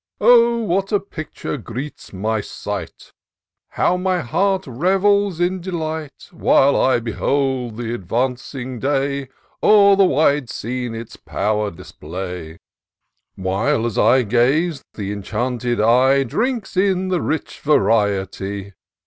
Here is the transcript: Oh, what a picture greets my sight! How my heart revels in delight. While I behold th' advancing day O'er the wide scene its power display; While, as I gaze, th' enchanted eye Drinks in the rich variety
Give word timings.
Oh, 0.19 0.63
what 0.63 0.91
a 0.91 0.99
picture 0.99 1.57
greets 1.57 2.11
my 2.11 2.41
sight! 2.41 3.11
How 3.69 3.97
my 3.97 4.21
heart 4.21 4.65
revels 4.65 5.39
in 5.39 5.61
delight. 5.61 6.27
While 6.31 6.75
I 6.75 6.99
behold 6.99 7.77
th' 7.77 7.81
advancing 7.93 8.79
day 8.79 9.29
O'er 9.61 9.95
the 9.95 10.05
wide 10.05 10.49
scene 10.49 10.95
its 10.95 11.17
power 11.17 11.69
display; 11.69 12.57
While, 13.35 13.85
as 13.85 13.99
I 13.99 14.23
gaze, 14.23 14.81
th' 14.95 15.01
enchanted 15.01 15.79
eye 15.79 16.23
Drinks 16.23 16.75
in 16.75 17.09
the 17.09 17.21
rich 17.21 17.59
variety 17.59 18.73